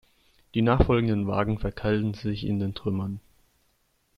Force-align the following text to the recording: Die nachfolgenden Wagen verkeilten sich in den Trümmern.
Die 0.55 0.63
nachfolgenden 0.63 1.27
Wagen 1.27 1.59
verkeilten 1.59 2.15
sich 2.15 2.43
in 2.47 2.57
den 2.57 2.73
Trümmern. 2.73 3.19